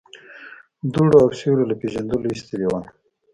[0.93, 2.83] دوړو او سيورو له پېژندلو ايستلي ول.